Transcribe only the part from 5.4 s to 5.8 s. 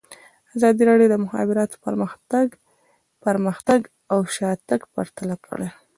کړی.